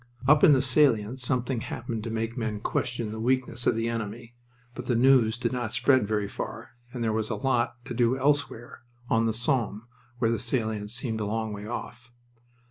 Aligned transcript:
Up 0.27 0.43
in 0.43 0.53
the 0.53 0.63
salient 0.63 1.19
something 1.19 1.59
happened 1.59 2.03
to 2.05 2.09
make 2.09 2.35
men 2.35 2.59
question 2.59 3.11
the 3.11 3.19
weakness 3.19 3.67
of 3.67 3.75
the 3.75 3.87
enemy, 3.87 4.33
but 4.73 4.87
the 4.87 4.95
news 4.95 5.37
did 5.37 5.51
not 5.51 5.73
spread 5.73 6.07
very 6.07 6.27
far 6.27 6.71
and 6.91 7.03
there 7.03 7.13
was 7.13 7.29
a 7.29 7.35
lot 7.35 7.75
to 7.85 7.93
do 7.93 8.17
elsewhere, 8.17 8.81
on 9.11 9.27
the 9.27 9.31
Somme, 9.35 9.87
where 10.17 10.31
the 10.31 10.39
salient 10.39 10.89
seemed 10.89 11.21
a 11.21 11.25
long 11.27 11.53
way 11.53 11.67
off. 11.67 12.11